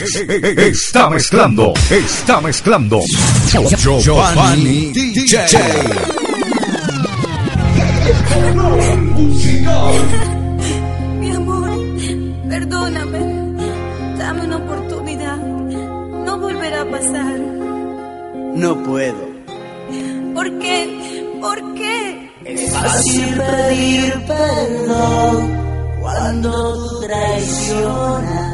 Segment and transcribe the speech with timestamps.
[0.00, 3.00] Está mezclando, está mezclando.
[4.00, 5.38] Giovanni DJ.
[11.20, 11.70] Mi amor,
[12.48, 13.20] perdóname.
[14.18, 15.36] Dame una oportunidad.
[15.36, 17.38] No volverá a pasar.
[18.56, 19.28] No puedo.
[20.34, 21.30] ¿Por qué?
[21.40, 22.30] ¿Por qué?
[22.44, 25.64] Es fácil pedir perdón
[26.00, 28.53] cuando traicionas.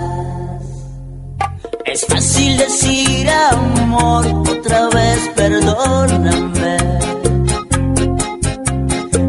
[1.92, 6.76] Es fácil decir amor otra vez, perdóname.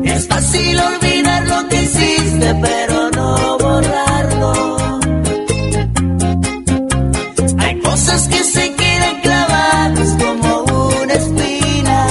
[0.04, 4.78] Es fácil olvidar lo que hiciste, pero no borrarlo.
[7.58, 10.64] Hay cosas que se quedan clavadas como
[11.02, 12.08] una espina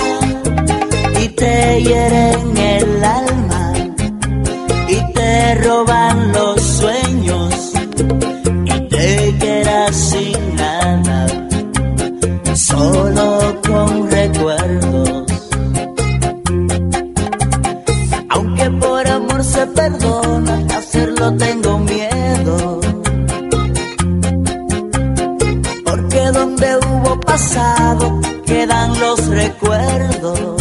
[1.22, 3.72] y te hieren el alma
[4.88, 5.99] y te roban
[27.30, 30.59] pasado quedan los recuerdos.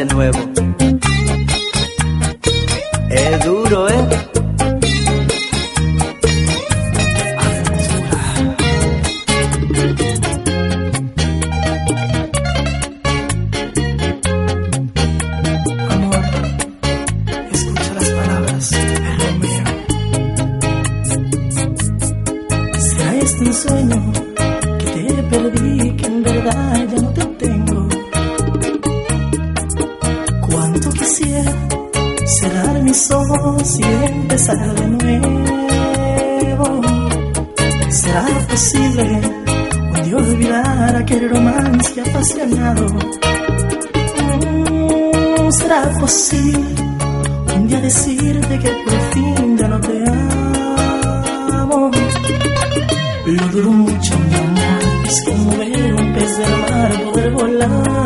[0.00, 0.49] De nuevo?
[31.10, 31.52] Quisiera
[32.24, 36.80] cerrar mis ojos y empezar de nuevo.
[37.90, 39.20] ¿Será posible
[39.92, 42.86] un día olvidar aquel romance apasionado?
[44.40, 46.74] Mm, ¿Será posible
[47.56, 50.04] un día decirte que por fin ya no te
[51.56, 51.90] amo?
[53.26, 57.99] Lo dudo mucho, mi amor, es como ver un pez del mar poder volar.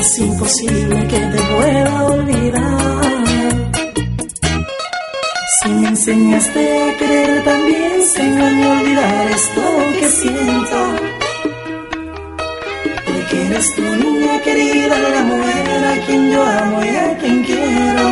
[0.00, 3.00] Es imposible que te pueda olvidar.
[5.62, 9.62] Si me enseñaste a querer también, enséñame a olvidar esto
[9.98, 10.78] que siento.
[13.06, 18.06] Porque eres tu niña querida, la mujer a quien yo amo y a quien quiero.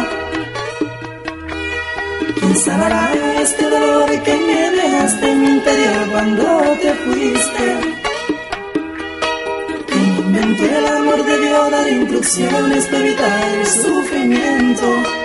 [2.38, 6.44] ¿Quién sanará este dolor que me dejaste en mi interior cuando
[6.82, 8.07] te fuiste?
[10.48, 15.17] ¿Quién inventó el amor debió dar instrucciones para evitar el sufrimiento?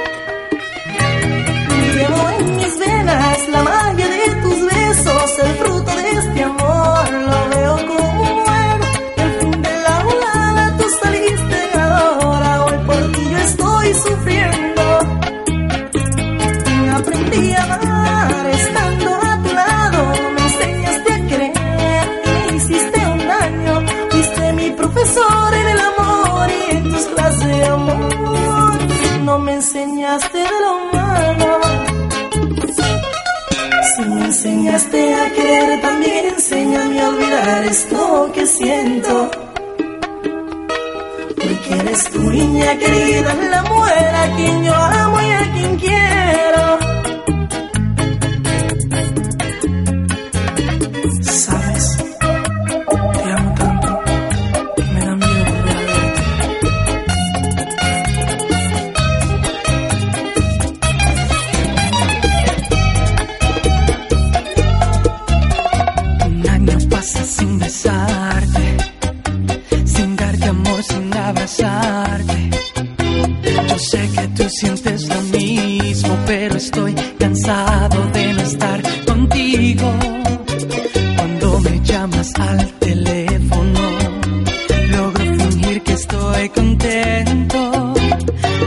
[86.44, 87.94] Estoy contento,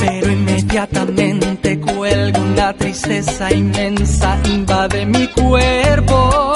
[0.01, 6.56] pero inmediatamente cuelgo una tristeza inmensa, invade mi cuerpo.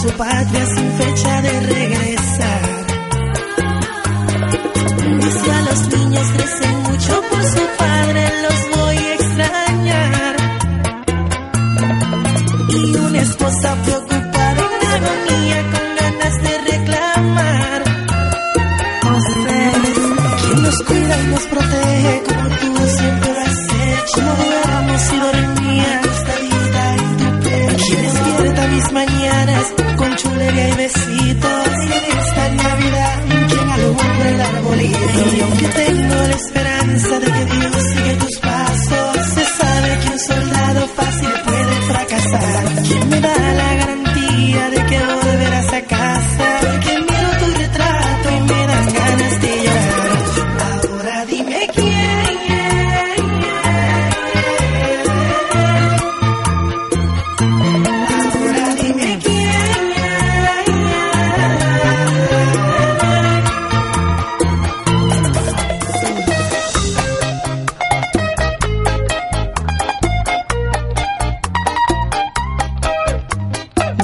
[0.00, 2.09] Su patria sin fecha de regresar.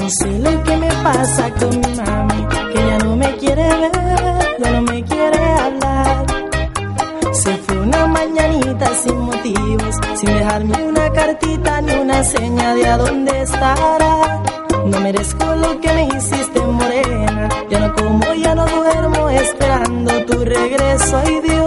[0.09, 4.71] Sé lo que me pasa con mi mami, que ya no me quiere ver, ya
[4.71, 6.25] no me quiere hablar.
[7.33, 12.97] Se fue una mañanita sin motivos, sin dejarme una cartita ni una seña de a
[12.97, 14.43] dónde estará.
[14.85, 20.45] No merezco lo que me hiciste morena, ya no como, ya no duermo esperando tu
[20.45, 21.66] regreso, ay Dios.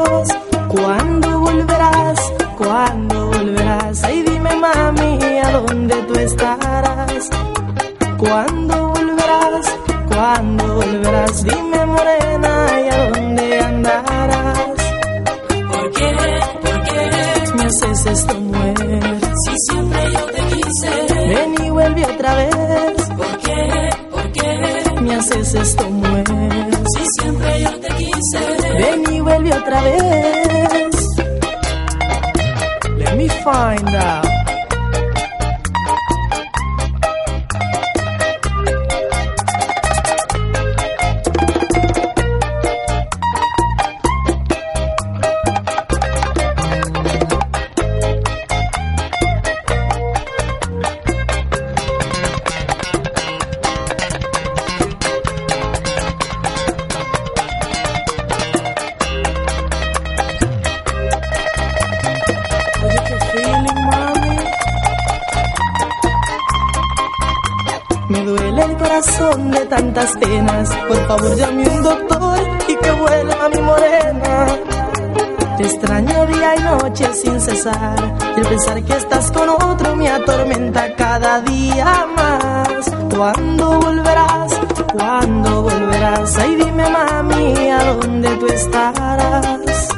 [8.30, 9.78] ¿Cuándo volverás?
[10.06, 11.42] ¿Cuándo volverás?
[11.42, 14.76] Dime morena, ¿y a dónde andarás?
[15.72, 16.14] ¿Por qué?
[16.62, 17.52] ¿Por qué?
[17.56, 19.20] Me haces esto mujer.
[19.34, 21.14] Si siempre yo te quise.
[21.26, 23.10] Ven y vuelve otra vez.
[23.16, 23.90] ¿Por qué?
[24.12, 25.00] ¿Por qué?
[25.00, 26.70] Me haces esto mujer.
[26.86, 28.40] Si siempre yo te quise.
[28.78, 30.96] Ven y vuelve otra vez.
[32.96, 34.29] Let me find out.
[69.00, 70.68] Corazón de tantas penas.
[70.88, 72.38] Por favor, llame un doctor
[72.68, 74.46] y que vuelva mi morena.
[75.56, 77.96] Te extraño día y noche sin cesar.
[78.36, 82.90] Y el pensar que estás con otro me atormenta cada día más.
[83.14, 84.60] ¿Cuándo volverás?
[84.92, 86.38] ¿Cuándo volverás?
[86.38, 89.88] Ay, dime, mami, ¿a dónde tú estarás?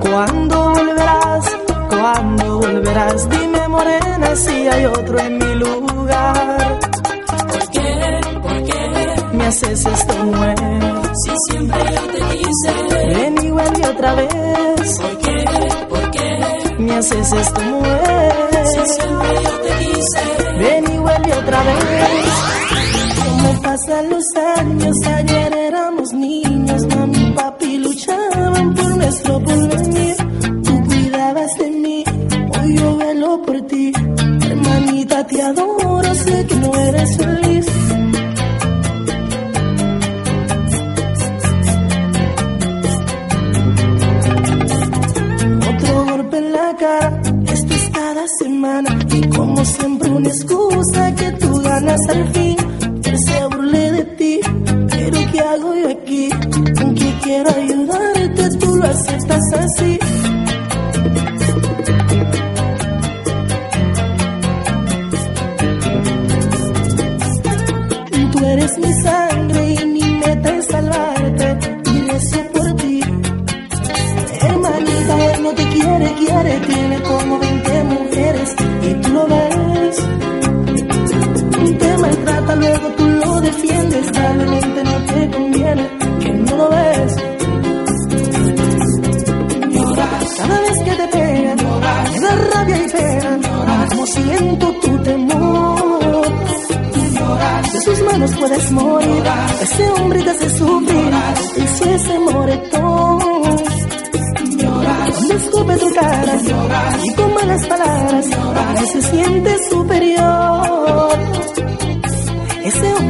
[0.00, 1.56] ¿Cuándo volverás?
[1.88, 3.28] ¿Cuándo volverás?
[3.30, 6.93] Dime morena si hay otro en mi lugar.
[9.44, 10.56] Me haces esto mujer.
[11.22, 13.14] Si siempre yo te quise.
[13.14, 14.98] Ven y vuelve otra vez.
[15.02, 15.44] ¿Por qué?
[15.90, 16.74] ¿Por qué?
[16.78, 18.50] Me haces esto mujer.
[18.72, 20.58] Si siempre yo te quise.
[20.58, 22.28] Ven y vuelve otra vez.
[23.22, 24.24] Como pasan los
[24.56, 30.16] años, ayer éramos niños, mami y papi luchaban por nuestro porvenir.
[30.64, 32.04] Tú cuidabas de mí,
[32.62, 33.92] hoy yo velo por ti.
[34.48, 36.53] Hermanita, te adoro, sé que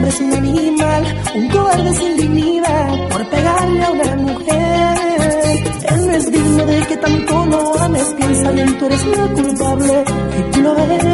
[0.04, 5.64] hombre es un animal, un cobarde sin dignidad por pegarle a una mujer.
[5.88, 10.04] Él no es digno de que tanto lo ames, piensa bien, tú eres la culpable
[10.38, 11.13] y tú lo eres.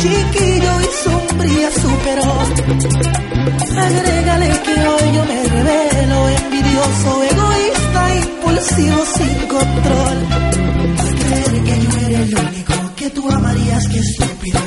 [0.00, 2.30] Chiquillo y sombría superó.
[3.86, 10.18] Agrégale que hoy yo me revelo, envidioso, egoísta, impulsivo, sin control.
[11.20, 14.60] Creer que yo era el único que tú amarías, que estúpido,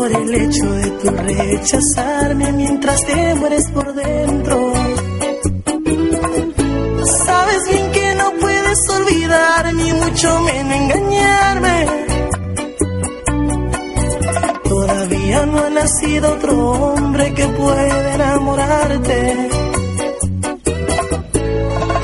[0.00, 4.72] por el hecho de tu rechazarme mientras te mueres por dentro.
[7.26, 11.86] Sabes bien que no puedes olvidar ni mucho menos engañarme.
[14.64, 19.50] Todavía no ha nacido otro hombre que pueda enamorarte.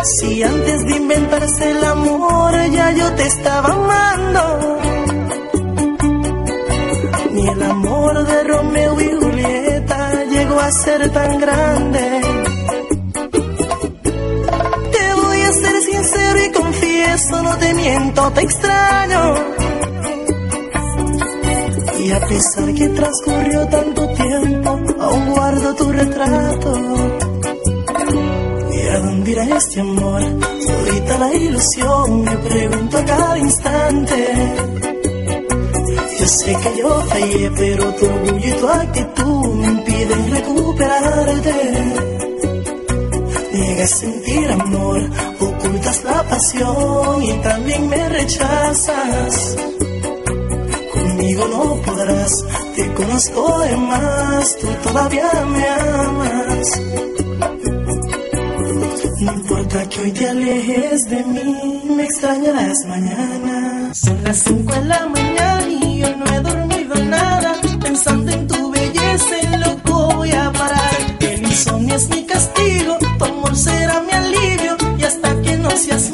[0.03, 4.86] Si antes de inventarse el amor ya yo te estaba amando
[7.49, 12.21] el amor de Romeo y Julieta llegó a ser tan grande.
[14.93, 19.35] Te voy a ser sincero y confieso, no te miento, te extraño.
[21.99, 26.81] Y a pesar que transcurrió tanto tiempo, aún guardo tu retrato.
[28.73, 30.23] ¿Y a dónde irá este amor?
[30.23, 34.76] Ahorita la ilusión, me pregunto a cada instante.
[36.27, 41.55] Sé que yo fallé, pero tu orgullo y tu actitud me impiden recuperarte.
[43.53, 49.57] Niegas sentir amor, ocultas la pasión y también me rechazas.
[50.93, 56.81] Conmigo no podrás, te conozco de más, tú todavía me amas.
[59.21, 63.95] No importa que hoy te alejes de mí, me extrañarás mañana.
[63.95, 67.53] Son las 5 de la mañana y yo no he dormido nada.
[67.81, 70.97] Pensando en tu belleza, en loco voy a parar.
[71.21, 74.77] El insomnio es mi castigo, tu amor será mi alivio.
[74.99, 76.11] Y hasta que no seas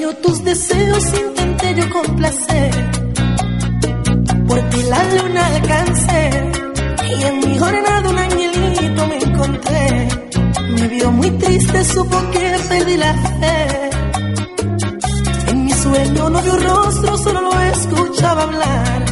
[0.00, 2.70] sueño tus deseos intenté yo complacer.
[4.46, 6.30] Por ti la luna alcancé.
[7.18, 10.08] Y en mi jornada un angelito me encontré.
[10.74, 13.90] Me vio muy triste, supo que perdí la fe.
[15.48, 19.04] En mi sueño no vio rostro, solo lo escuchaba hablar.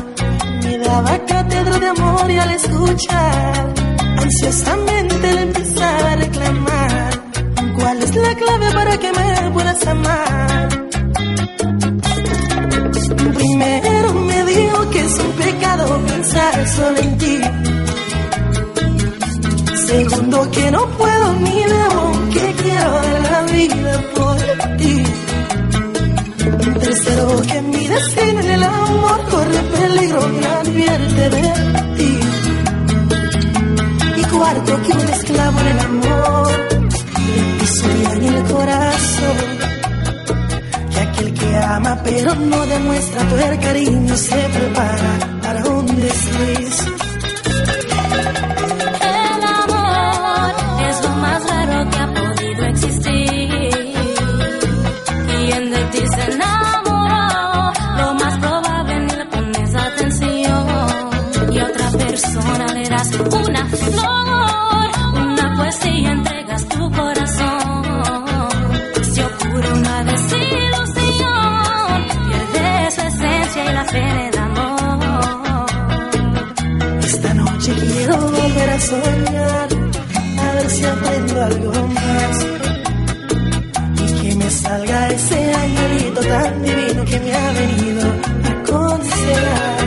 [0.63, 3.75] Me daba cátedra de amor y al escuchar,
[4.17, 7.18] ansiosamente le empezaba a reclamar.
[7.79, 10.69] ¿Cuál es la clave para que me puedas amar?
[13.35, 17.39] Primero me dijo que es un pecado pensar solo en ti.
[19.87, 24.37] Segundo que no puedo ni debo, que quiero dar la vida por
[24.77, 25.03] ti.
[26.81, 31.43] Tercero que mi destino en el amor corre peligro y advierte de
[31.97, 32.21] ti.
[34.17, 36.69] Y cuarto que un esclavo en el amor
[37.69, 39.59] le pisotean el corazón.
[40.91, 46.87] Que aquel que ama pero no demuestra todo cariño se prepara para un desliz.
[49.01, 50.53] El amor
[50.89, 53.95] es lo más raro que ha podido existir.
[55.27, 60.67] Quien de ti se enamoró, lo más probable ni le pones atención.
[61.53, 64.18] Y a otra persona le das una flor,
[81.49, 82.47] algo más.
[84.05, 88.05] Y que me salga ese angelito tan divino que me ha venido
[88.49, 89.79] a consolar.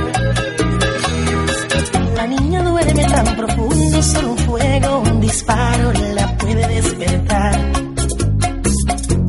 [2.15, 7.56] La niña duerme tan profundo, solo un fuego, un disparo la puede despertar.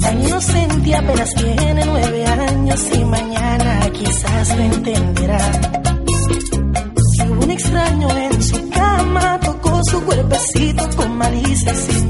[0.00, 5.72] Tan inocente apenas tiene nueve años y mañana quizás lo entenderá
[7.42, 12.01] un extraño en su cama, tocó su cuerpecito con malicia sin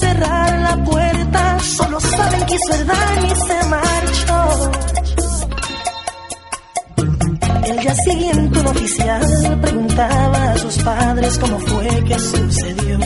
[0.00, 4.70] cerrar la puerta, solo saben que hizo el daño y se marchó.
[7.70, 12.98] El día siguiente un oficial preguntaba a sus padres cómo fue que sucedió.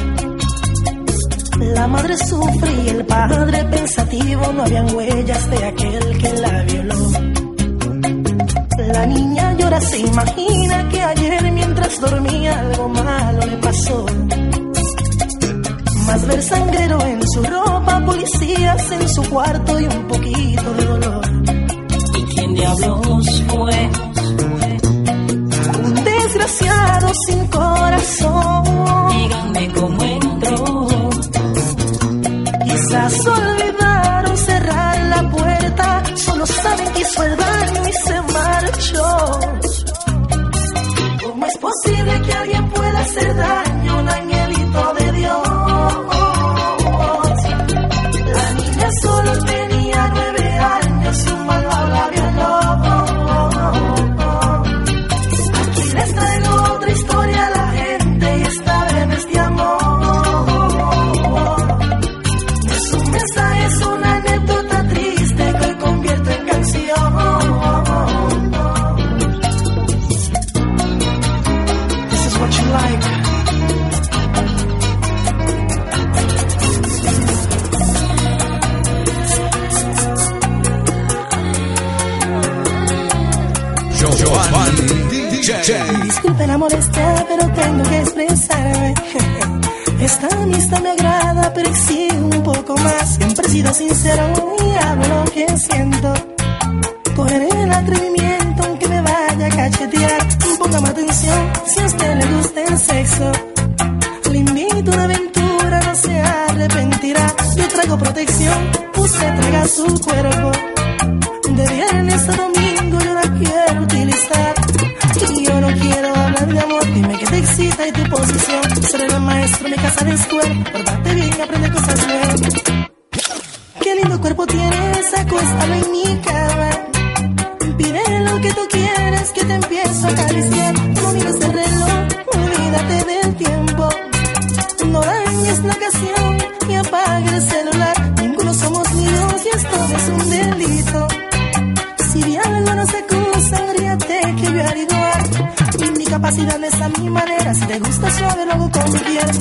[1.74, 7.10] La madre sufre y el padre pensativo no habían huellas de aquel que la violó.
[8.92, 14.06] La niña llora, se imagina que ayer mientras dormía algo malo le pasó.
[16.06, 21.24] Más ver sangrero en su ropa, policías en su cuarto y un poquito de dolor.
[22.16, 23.90] ¿Y quién diablos fue?
[25.84, 28.64] Un desgraciado sin corazón.
[29.08, 30.88] Díganme cómo entró.
[32.64, 39.43] Quizás olvidaron cerrar la puerta, solo saben que hizo el daño y se marchó.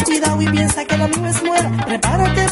[0.06, 1.86] cuidado y piensa que lo mío es nuevo.
[1.86, 2.50] Prepárate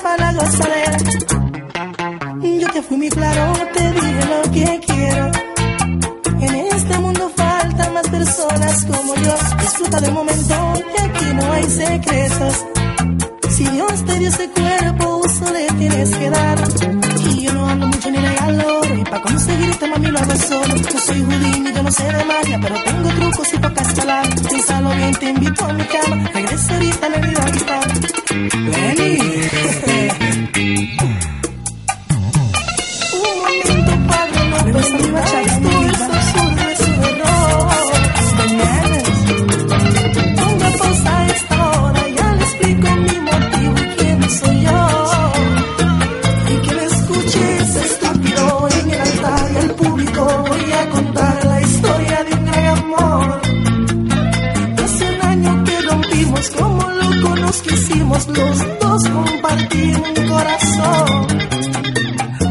[59.10, 61.28] compartir un corazón.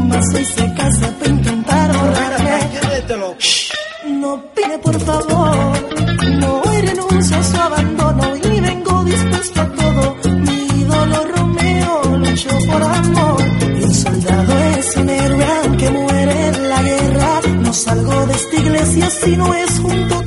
[0.09, 2.59] Mas hoy se casa para intentar borrarme.
[3.39, 3.71] Shh,
[4.21, 5.57] No opine por favor,
[6.41, 10.17] no hoy renuncio a su abandono y vengo dispuesto a todo.
[10.47, 13.43] Mi ídolo Romeo luchó por amor
[13.79, 17.41] y un soldado es un héroe aunque muere en la guerra.
[17.65, 20.20] No salgo de esta iglesia si no es junto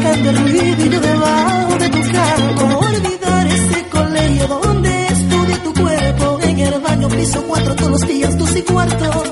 [0.00, 2.00] madre buscando el ruido y yo debajo de tu.
[2.58, 6.38] ¿Cómo olvidar ese colegio donde estudié tu cuerpo?
[6.42, 9.22] En el baño piso cuatro todos los días, tus y cuarto.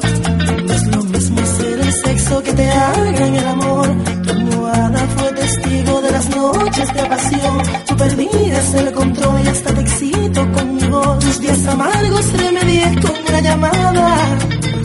[0.66, 3.88] No es lo mismo ser el sexo que te hagan el amor.
[4.24, 7.62] Tu almohada fue testigo de las noches de pasión.
[7.86, 11.18] Tú perdías el control y hasta te excito con mi voz.
[11.18, 14.38] Tus días amargos remedié con una llamada.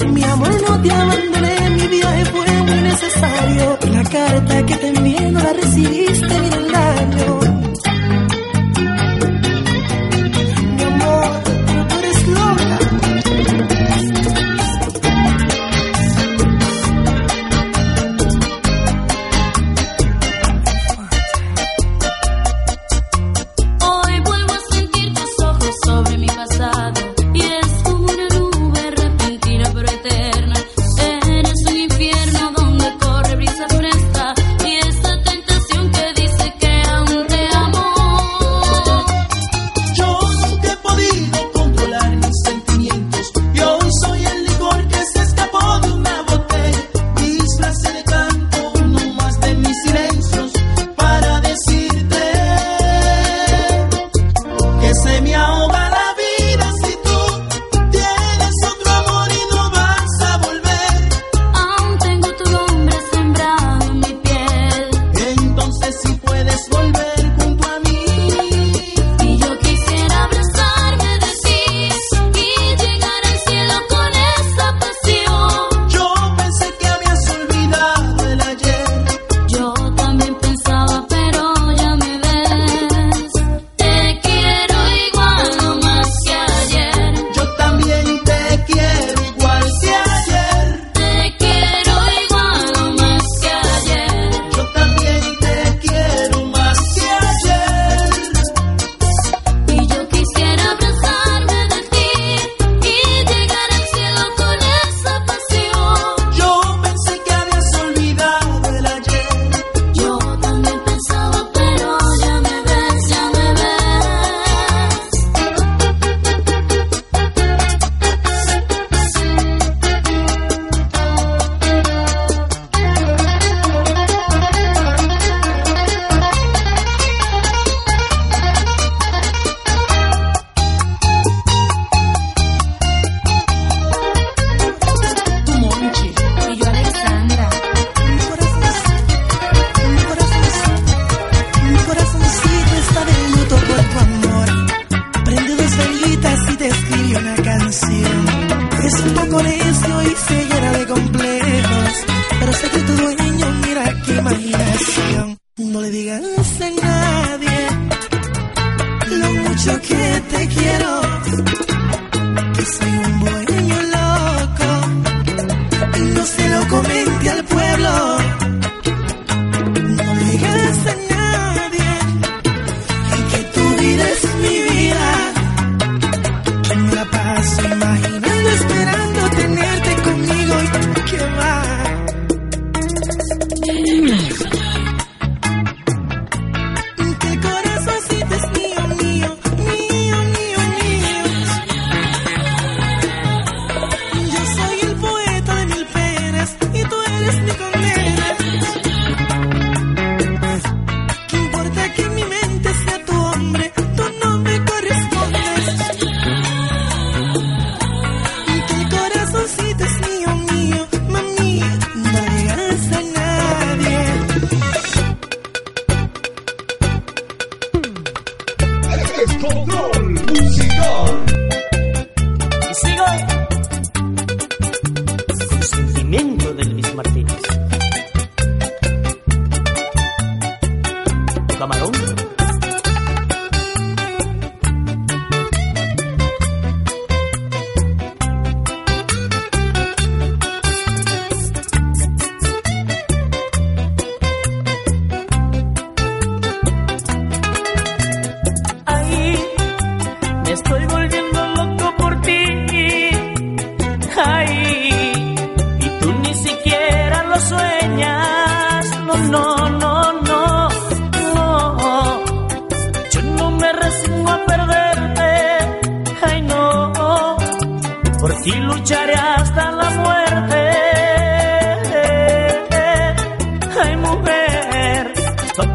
[0.08, 3.80] Mi amor, no te abandoné, mi viaje fue muy necesario.
[3.92, 4.93] La carta que te
[5.44, 6.73] la recibiste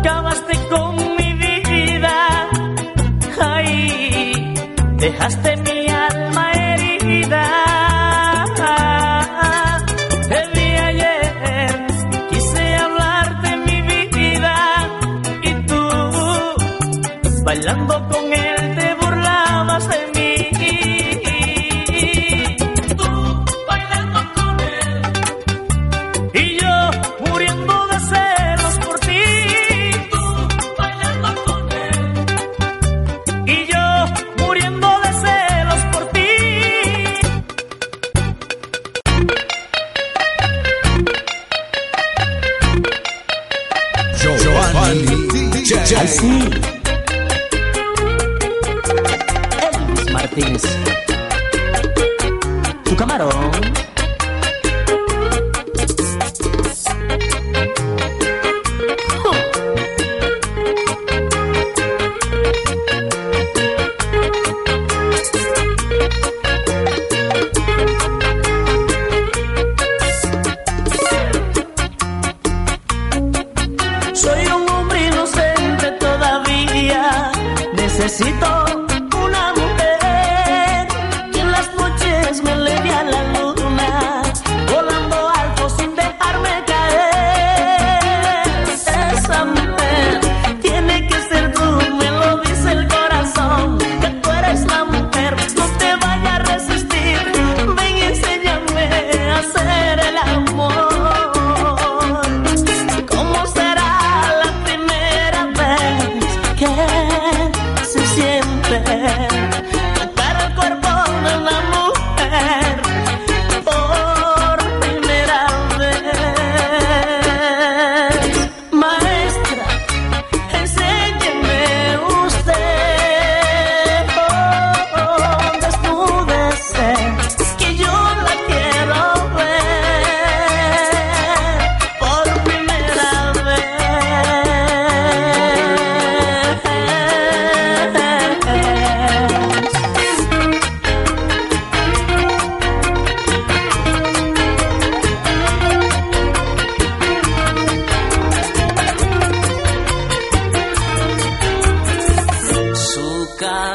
[0.09, 2.49] acabaste con mi vida.
[3.41, 4.55] Ay,
[4.97, 5.78] dejaste mi
[78.09, 78.68] necesito.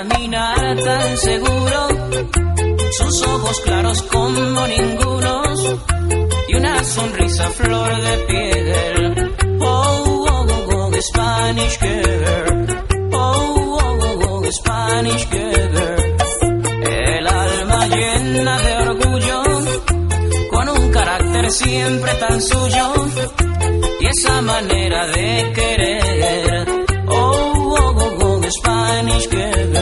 [0.03, 1.87] caminar tan seguro,
[2.91, 5.75] sus ojos claros como ningunos
[6.47, 9.35] y una sonrisa flor de piel.
[9.61, 12.67] Oh, oh, oh, oh Spanish girl.
[13.13, 15.77] Oh, oh, oh, oh Spanish girl.
[16.81, 19.43] El alma llena de orgullo,
[20.51, 22.93] con un carácter siempre tan suyo
[24.01, 26.72] y esa manera de querer.
[28.59, 29.75] Spanish girl.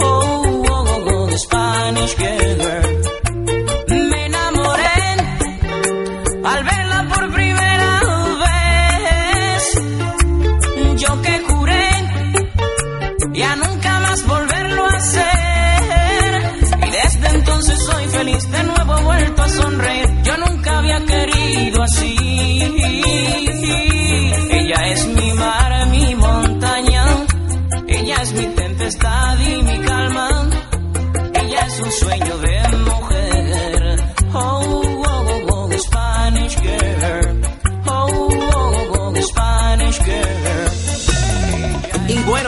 [0.00, 2.41] Oh, oh, oh, oh the Spanish girl.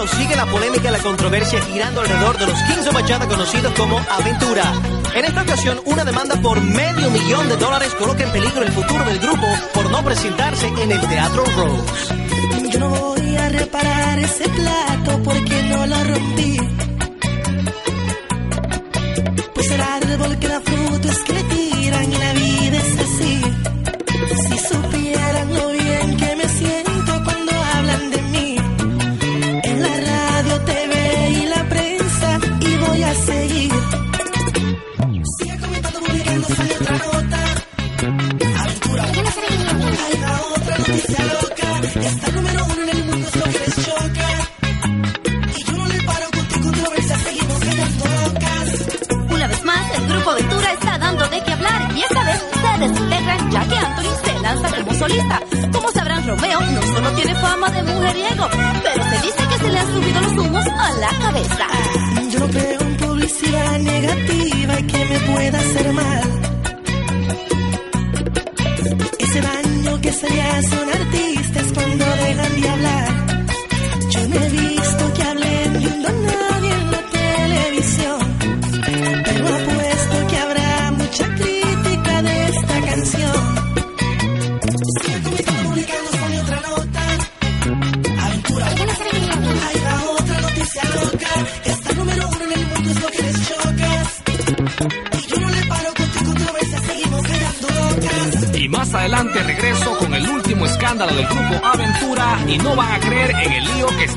[0.07, 4.63] Sigue la polémica y la controversia girando alrededor de los 15 bachata conocidos como Aventura.
[5.15, 9.05] En esta ocasión, una demanda por medio millón de dólares coloca en peligro el futuro
[9.05, 12.71] del grupo por no presentarse en el Teatro Rose.
[12.71, 16.74] Yo no voy a reparar ese plato porque no lo rompí.
[55.09, 55.41] Solista.
[55.73, 58.49] Como sabrán, Romeo no solo tiene fama de mujeriego,
[58.83, 61.67] pero se dice que se le han subido los humos a la cabeza.
[62.31, 62.41] Yo
[62.85, 66.23] en publicidad negativa y que me pueda hacer mal.
[69.19, 73.14] Ese daño que se le hace a cuando dejan de hablar.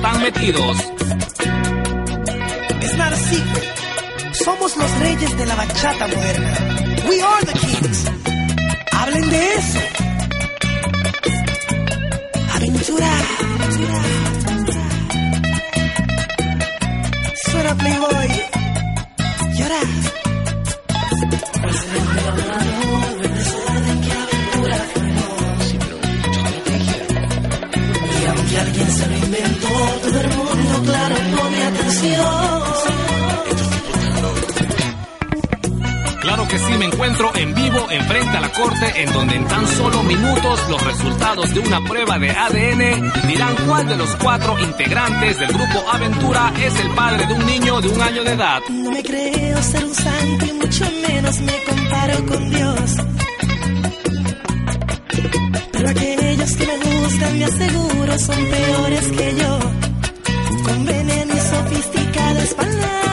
[0.07, 0.77] Están metidos.
[2.81, 4.35] Es not a secret.
[4.45, 6.57] Somos los reyes de la bachata moderna.
[7.09, 8.05] We are the kings.
[8.91, 9.86] Hablen de eso.
[42.19, 47.33] De ADN dirán cuál de los cuatro integrantes del grupo Aventura es el padre de
[47.33, 48.61] un niño de un año de edad.
[48.69, 52.95] No me creo ser un santo y mucho menos me comparo con Dios.
[55.73, 59.59] Pero aquellos que me gustan, me aseguro, son peores que yo.
[60.63, 63.06] Con veneno y sofisticadas palabras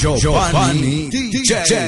[0.00, 1.79] Giovanni DJ.